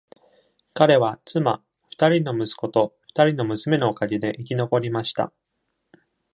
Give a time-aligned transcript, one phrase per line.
[0.73, 5.31] 彼は妻、二人の息子と二人の娘のおかげで、生き残りました。